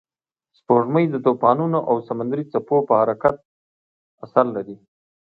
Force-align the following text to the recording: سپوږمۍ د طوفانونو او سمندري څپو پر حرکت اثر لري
سپوږمۍ 0.57 1.05
د 1.09 1.15
طوفانونو 1.25 1.79
او 1.89 1.95
سمندري 2.09 2.43
څپو 2.51 2.77
پر 2.87 2.95
حرکت 3.01 3.35
اثر 4.25 4.45
لري 4.55 4.75